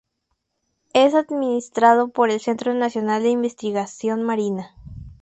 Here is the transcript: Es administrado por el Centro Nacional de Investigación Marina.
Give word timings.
Es 0.95 1.13
administrado 1.13 2.07
por 2.07 2.31
el 2.31 2.39
Centro 2.39 2.73
Nacional 2.73 3.21
de 3.21 3.29
Investigación 3.29 4.23
Marina. 4.23 4.73